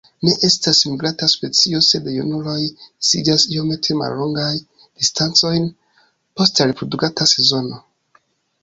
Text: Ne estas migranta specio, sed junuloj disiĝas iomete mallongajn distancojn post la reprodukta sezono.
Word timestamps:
Ne 0.27 0.31
estas 0.47 0.77
migranta 0.91 1.27
specio, 1.33 1.81
sed 1.87 2.07
junuloj 2.13 2.57
disiĝas 2.63 3.45
iomete 3.57 3.99
mallongajn 4.01 4.59
distancojn 4.87 5.71
post 6.41 6.63
la 6.65 6.71
reprodukta 6.73 7.31
sezono. 7.37 7.81